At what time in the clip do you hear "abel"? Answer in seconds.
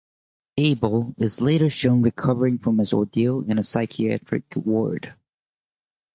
0.57-1.13